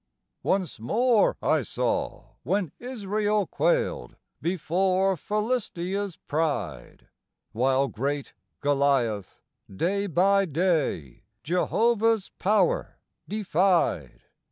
[0.41, 7.07] Once more I saw when Israel quailed before Philistia's pride;
[7.51, 14.23] While great Goliath, day by day, Jehovah's power defied.